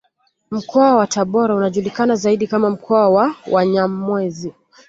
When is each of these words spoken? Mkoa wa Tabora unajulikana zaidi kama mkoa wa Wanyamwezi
Mkoa 0.51 0.95
wa 0.95 1.07
Tabora 1.07 1.55
unajulikana 1.55 2.15
zaidi 2.15 2.47
kama 2.47 2.69
mkoa 2.69 3.09
wa 3.09 3.35
Wanyamwezi 3.51 4.53